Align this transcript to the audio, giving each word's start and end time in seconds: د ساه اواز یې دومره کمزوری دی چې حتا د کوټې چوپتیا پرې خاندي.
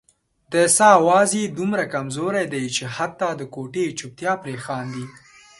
د 0.53 0.55
ساه 0.75 0.97
اواز 1.01 1.29
یې 1.39 1.45
دومره 1.59 1.83
کمزوری 1.93 2.43
دی 2.53 2.65
چې 2.75 2.83
حتا 2.95 3.29
د 3.37 3.41
کوټې 3.53 3.85
چوپتیا 3.97 4.31
پرې 4.41 4.55
خاندي. 4.65 5.05